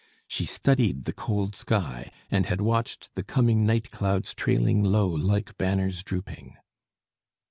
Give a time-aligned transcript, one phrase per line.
[0.27, 5.55] She studied the cold sky, and had watched the "coming night clouds trailing low like
[5.59, 6.57] banners drooping."